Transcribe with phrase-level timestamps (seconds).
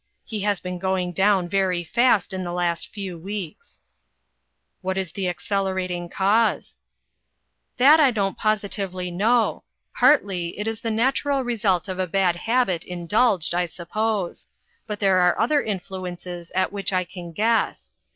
[0.25, 3.83] He has been going down very fast in the last few weeks.""
[4.81, 6.79] What is the accelerating cause?"
[7.77, 9.63] "That I don't positively know.
[9.93, 14.47] Partly, it is the natural result of a bad habit in dulged, I suppose;
[14.87, 17.93] but there are other in fluences at which I can guess.